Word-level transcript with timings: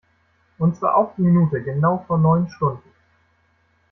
Und 0.57 0.75
zwar 0.77 0.95
auf 0.95 1.13
die 1.15 1.21
Minute 1.21 1.61
genau 1.61 2.03
vor 2.07 2.17
neun 2.17 2.49
Stunden. 2.49 2.89